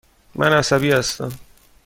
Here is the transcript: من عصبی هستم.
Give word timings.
من 0.35 0.51
عصبی 0.53 0.91
هستم. 0.91 1.31